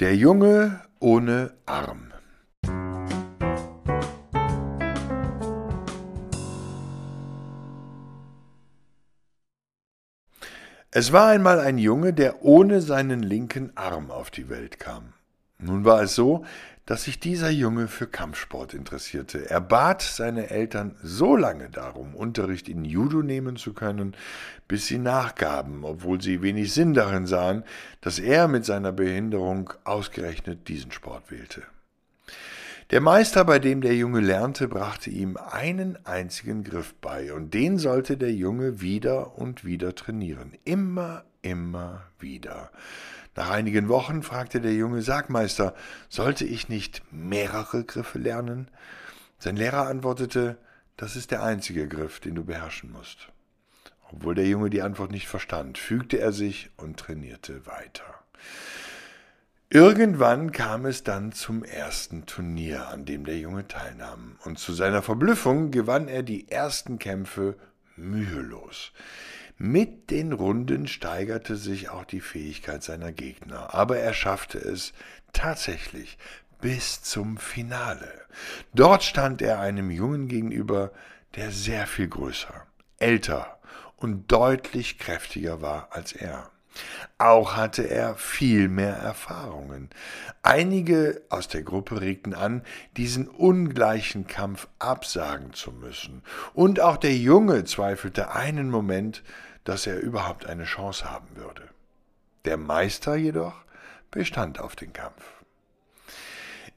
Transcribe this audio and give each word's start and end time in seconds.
Der 0.00 0.16
Junge 0.16 0.80
ohne 0.98 1.52
Arm. 1.66 2.10
Es 10.90 11.12
war 11.12 11.28
einmal 11.28 11.60
ein 11.60 11.76
Junge, 11.76 12.14
der 12.14 12.42
ohne 12.42 12.80
seinen 12.80 13.22
linken 13.22 13.76
Arm 13.76 14.10
auf 14.10 14.30
die 14.30 14.48
Welt 14.48 14.80
kam. 14.80 15.12
Nun 15.60 15.84
war 15.84 16.02
es 16.02 16.14
so, 16.14 16.44
dass 16.86 17.04
sich 17.04 17.20
dieser 17.20 17.50
Junge 17.50 17.86
für 17.86 18.08
Kampfsport 18.08 18.74
interessierte. 18.74 19.48
Er 19.48 19.60
bat 19.60 20.02
seine 20.02 20.50
Eltern 20.50 20.96
so 21.02 21.36
lange 21.36 21.70
darum, 21.70 22.16
Unterricht 22.16 22.68
in 22.68 22.84
Judo 22.84 23.22
nehmen 23.22 23.56
zu 23.56 23.74
können, 23.74 24.16
bis 24.66 24.86
sie 24.86 24.98
nachgaben, 24.98 25.84
obwohl 25.84 26.20
sie 26.20 26.42
wenig 26.42 26.72
Sinn 26.72 26.94
darin 26.94 27.26
sahen, 27.26 27.62
dass 28.00 28.18
er 28.18 28.48
mit 28.48 28.64
seiner 28.64 28.90
Behinderung 28.90 29.72
ausgerechnet 29.84 30.66
diesen 30.66 30.90
Sport 30.90 31.30
wählte. 31.30 31.62
Der 32.90 33.00
Meister, 33.00 33.44
bei 33.44 33.60
dem 33.60 33.82
der 33.82 33.94
Junge 33.94 34.18
lernte, 34.18 34.66
brachte 34.66 35.10
ihm 35.10 35.36
einen 35.36 36.04
einzigen 36.06 36.64
Griff 36.64 36.92
bei, 37.00 37.32
und 37.32 37.54
den 37.54 37.78
sollte 37.78 38.16
der 38.16 38.32
Junge 38.32 38.80
wieder 38.80 39.38
und 39.38 39.64
wieder 39.64 39.94
trainieren. 39.94 40.54
Immer, 40.64 41.24
immer 41.40 42.02
wieder. 42.18 42.72
Nach 43.36 43.48
einigen 43.48 43.88
Wochen 43.88 44.24
fragte 44.24 44.60
der 44.60 44.74
Junge 44.74 45.02
Sargmeister, 45.02 45.72
sollte 46.08 46.44
ich 46.44 46.68
nicht 46.68 47.00
mehrere 47.12 47.84
Griffe 47.84 48.18
lernen? 48.18 48.68
Sein 49.38 49.54
Lehrer 49.54 49.86
antwortete, 49.86 50.58
das 50.96 51.14
ist 51.14 51.30
der 51.30 51.44
einzige 51.44 51.86
Griff, 51.86 52.18
den 52.18 52.34
du 52.34 52.44
beherrschen 52.44 52.90
musst. 52.90 53.28
Obwohl 54.10 54.34
der 54.34 54.48
Junge 54.48 54.68
die 54.68 54.82
Antwort 54.82 55.12
nicht 55.12 55.28
verstand, 55.28 55.78
fügte 55.78 56.18
er 56.18 56.32
sich 56.32 56.70
und 56.76 56.98
trainierte 56.98 57.66
weiter. 57.66 58.02
Irgendwann 59.72 60.50
kam 60.50 60.84
es 60.84 61.04
dann 61.04 61.30
zum 61.30 61.62
ersten 61.62 62.26
Turnier, 62.26 62.88
an 62.88 63.04
dem 63.04 63.24
der 63.24 63.38
Junge 63.38 63.68
teilnahm, 63.68 64.36
und 64.44 64.58
zu 64.58 64.72
seiner 64.72 65.00
Verblüffung 65.00 65.70
gewann 65.70 66.08
er 66.08 66.24
die 66.24 66.50
ersten 66.50 66.98
Kämpfe 66.98 67.54
mühelos. 67.94 68.90
Mit 69.58 70.10
den 70.10 70.32
Runden 70.32 70.88
steigerte 70.88 71.54
sich 71.54 71.88
auch 71.88 72.04
die 72.04 72.20
Fähigkeit 72.20 72.82
seiner 72.82 73.12
Gegner, 73.12 73.72
aber 73.72 73.98
er 73.98 74.12
schaffte 74.12 74.58
es 74.58 74.92
tatsächlich 75.32 76.18
bis 76.60 77.04
zum 77.04 77.36
Finale. 77.36 78.10
Dort 78.74 79.04
stand 79.04 79.40
er 79.40 79.60
einem 79.60 79.92
Jungen 79.92 80.26
gegenüber, 80.26 80.90
der 81.36 81.52
sehr 81.52 81.86
viel 81.86 82.08
größer, 82.08 82.66
älter 82.98 83.60
und 83.98 84.32
deutlich 84.32 84.98
kräftiger 84.98 85.62
war 85.62 85.90
als 85.92 86.12
er. 86.12 86.50
Auch 87.18 87.56
hatte 87.56 87.82
er 87.82 88.14
viel 88.14 88.68
mehr 88.68 88.94
Erfahrungen. 88.94 89.90
Einige 90.42 91.22
aus 91.28 91.48
der 91.48 91.62
Gruppe 91.62 92.00
regten 92.00 92.34
an, 92.34 92.62
diesen 92.96 93.28
ungleichen 93.28 94.26
Kampf 94.26 94.68
absagen 94.78 95.52
zu 95.52 95.72
müssen, 95.72 96.22
und 96.54 96.80
auch 96.80 96.96
der 96.96 97.16
Junge 97.16 97.64
zweifelte 97.64 98.32
einen 98.32 98.70
Moment, 98.70 99.22
dass 99.64 99.86
er 99.86 100.00
überhaupt 100.00 100.46
eine 100.46 100.64
Chance 100.64 101.10
haben 101.10 101.28
würde. 101.34 101.62
Der 102.46 102.56
Meister 102.56 103.16
jedoch 103.16 103.64
bestand 104.10 104.58
auf 104.58 104.74
den 104.74 104.92
Kampf. 104.92 105.22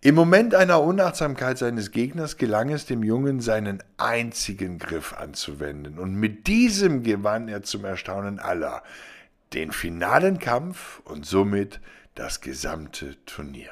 Im 0.01 0.15
Moment 0.15 0.53
einer 0.53 0.81
Unachtsamkeit 0.81 1.57
seines 1.57 1.91
Gegners 1.91 2.35
gelang 2.35 2.69
es 2.69 2.85
dem 2.85 3.03
Jungen, 3.03 3.39
seinen 3.39 3.81
einzigen 3.95 4.77
Griff 4.77 5.13
anzuwenden, 5.13 5.97
und 5.97 6.15
mit 6.15 6.47
diesem 6.47 7.03
gewann 7.03 7.47
er 7.47 7.63
zum 7.63 7.85
Erstaunen 7.85 8.39
aller 8.39 8.83
den 9.53 9.71
finalen 9.71 10.39
Kampf 10.39 11.01
und 11.05 11.25
somit 11.25 11.79
das 12.15 12.41
gesamte 12.41 13.17
Turnier. 13.25 13.71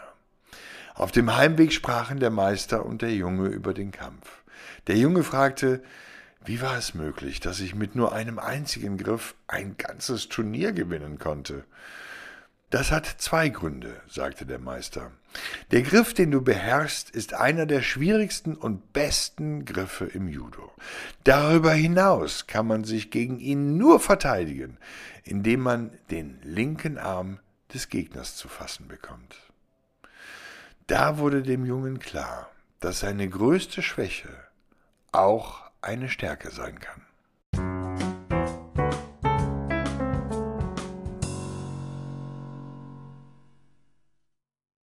Auf 0.93 1.11
dem 1.11 1.35
Heimweg 1.35 1.73
sprachen 1.73 2.19
der 2.19 2.29
Meister 2.29 2.85
und 2.85 3.01
der 3.01 3.13
Junge 3.13 3.47
über 3.47 3.73
den 3.73 3.91
Kampf. 3.91 4.43
Der 4.87 4.97
Junge 4.97 5.23
fragte, 5.23 5.81
wie 6.43 6.61
war 6.61 6.77
es 6.77 6.93
möglich, 6.93 7.39
dass 7.39 7.59
ich 7.59 7.75
mit 7.75 7.95
nur 7.95 8.13
einem 8.13 8.39
einzigen 8.39 8.97
Griff 8.97 9.35
ein 9.47 9.77
ganzes 9.77 10.27
Turnier 10.27 10.71
gewinnen 10.71 11.19
konnte? 11.19 11.65
Das 12.71 12.89
hat 12.89 13.05
zwei 13.05 13.49
Gründe, 13.49 14.01
sagte 14.07 14.45
der 14.45 14.57
Meister. 14.57 15.11
Der 15.71 15.81
Griff, 15.81 16.13
den 16.13 16.31
du 16.31 16.41
beherrschst, 16.41 17.09
ist 17.09 17.33
einer 17.33 17.65
der 17.65 17.81
schwierigsten 17.81 18.55
und 18.55 18.93
besten 18.93 19.65
Griffe 19.65 20.05
im 20.05 20.29
Judo. 20.29 20.71
Darüber 21.25 21.73
hinaus 21.73 22.47
kann 22.47 22.65
man 22.65 22.85
sich 22.85 23.11
gegen 23.11 23.39
ihn 23.41 23.75
nur 23.77 23.99
verteidigen, 23.99 24.77
indem 25.25 25.59
man 25.59 25.91
den 26.11 26.39
linken 26.43 26.97
Arm 26.97 27.39
des 27.73 27.89
Gegners 27.89 28.37
zu 28.37 28.47
fassen 28.47 28.87
bekommt. 28.87 29.35
Da 30.87 31.17
wurde 31.17 31.43
dem 31.43 31.65
Jungen 31.65 31.99
klar, 31.99 32.49
dass 32.79 33.01
seine 33.01 33.27
größte 33.27 33.81
Schwäche 33.81 34.29
auch 35.11 35.69
eine 35.81 36.07
Stärke 36.07 36.51
sein 36.51 36.79
kann. 36.79 37.01